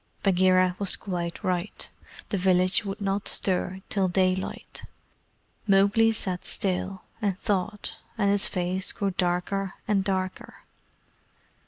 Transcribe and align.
Bagheera 0.23 0.75
was 0.79 0.95
quite 0.95 1.43
right; 1.43 1.87
the 2.29 2.37
village 2.39 2.83
would 2.83 2.99
not 3.01 3.27
stir 3.27 3.81
till 3.87 4.07
daylight. 4.07 4.83
Mowgli 5.67 6.11
sat 6.11 6.43
still, 6.43 7.03
and 7.21 7.37
thought, 7.37 7.99
and 8.17 8.31
his 8.31 8.47
face 8.47 8.93
grew 8.93 9.11
darker 9.11 9.75
and 9.87 10.03
darker. 10.03 10.63